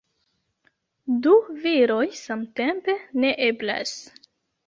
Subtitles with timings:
[1.25, 1.33] Du
[1.65, 3.93] viroj samtempe, neeblas